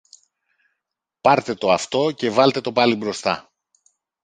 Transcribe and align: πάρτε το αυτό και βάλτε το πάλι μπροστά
πάρτε 1.21 1.53
το 1.55 1.71
αυτό 1.71 2.11
και 2.11 2.29
βάλτε 2.29 2.61
το 2.61 2.71
πάλι 2.71 2.95
μπροστά 2.95 3.51